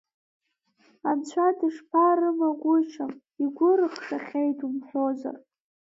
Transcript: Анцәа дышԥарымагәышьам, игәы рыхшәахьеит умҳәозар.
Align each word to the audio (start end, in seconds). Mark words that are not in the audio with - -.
Анцәа 1.09 1.47
дышԥарымагәышьам, 1.57 3.11
игәы 3.43 3.69
рыхшәахьеит 3.79 4.59
умҳәозар. 4.67 5.37